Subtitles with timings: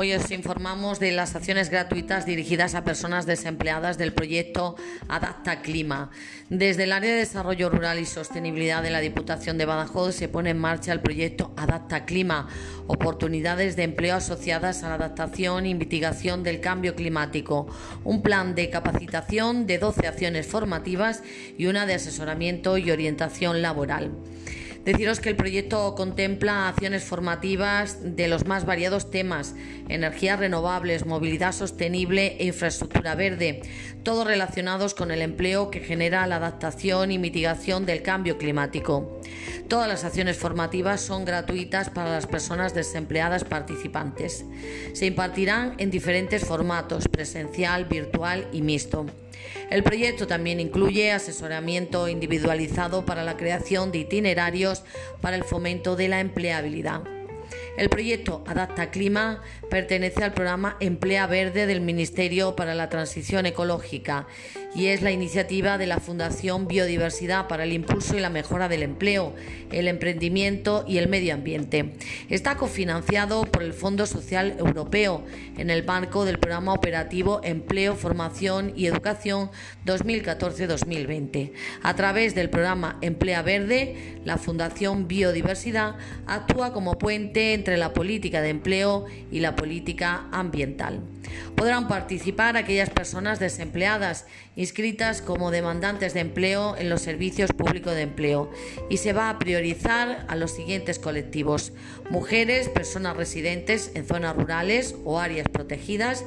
[0.00, 4.76] Hoy os informamos de las acciones gratuitas dirigidas a personas desempleadas del proyecto
[5.08, 6.12] Adapta Clima.
[6.50, 10.50] Desde el área de desarrollo rural y sostenibilidad de la Diputación de Badajoz se pone
[10.50, 12.46] en marcha el proyecto Adapta Clima,
[12.86, 17.66] oportunidades de empleo asociadas a la adaptación y mitigación del cambio climático,
[18.04, 21.24] un plan de capacitación de 12 acciones formativas
[21.58, 24.12] y una de asesoramiento y orientación laboral.
[24.84, 29.54] Deciros que el proyecto contempla acciones formativas de los más variados temas,
[29.88, 33.60] energías renovables, movilidad sostenible e infraestructura verde,
[34.02, 39.20] todos relacionados con el empleo que genera la adaptación y mitigación del cambio climático.
[39.68, 44.46] Todas las acciones formativas son gratuitas para las personas desempleadas participantes.
[44.94, 49.06] Se impartirán en diferentes formatos, presencial, virtual y mixto.
[49.70, 54.82] El proyecto también incluye asesoramiento individualizado para la creación de itinerarios
[55.20, 57.17] para el fomento de la empleabilidad.
[57.78, 59.40] El proyecto Adapta Clima
[59.70, 64.26] pertenece al programa Emplea Verde del Ministerio para la Transición Ecológica
[64.74, 68.82] y es la iniciativa de la Fundación Biodiversidad para el Impulso y la Mejora del
[68.82, 69.32] Empleo,
[69.70, 71.94] el Emprendimiento y el Medio Ambiente.
[72.28, 75.24] Está cofinanciado por el Fondo Social Europeo
[75.56, 79.50] en el marco del programa operativo Empleo, Formación y Educación
[79.86, 81.52] 2014-2020.
[81.82, 88.40] A través del programa Emplea Verde, la Fundación Biodiversidad actúa como puente entre la política
[88.40, 91.00] de empleo y la política ambiental.
[91.56, 98.02] Podrán participar aquellas personas desempleadas inscritas como demandantes de empleo en los servicios públicos de
[98.02, 98.50] empleo
[98.88, 101.72] y se va a priorizar a los siguientes colectivos:
[102.10, 106.24] mujeres, personas residentes en zonas rurales o áreas protegidas,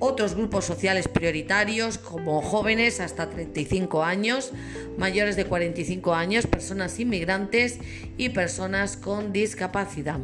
[0.00, 4.50] otros grupos sociales prioritarios como jóvenes hasta 35 años,
[4.98, 7.78] mayores de 45 años, personas inmigrantes
[8.16, 10.18] y personas con discapacidad.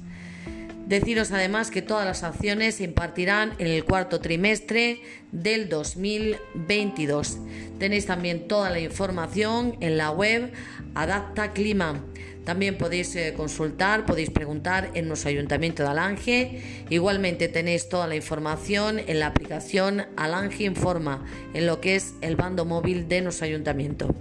[0.87, 5.00] Deciros además que todas las acciones se impartirán en el cuarto trimestre
[5.31, 7.38] del 2022.
[7.78, 10.53] Tenéis también toda la información en la web
[10.94, 12.04] Adapta Clima.
[12.44, 16.84] También podéis eh, consultar, podéis preguntar en nuestro ayuntamiento de Alange.
[16.91, 22.34] Igualmente tenéis toda la información en la aplicación Alange Informa, en lo que es el
[22.34, 24.12] bando móvil de nuestro ayuntamiento.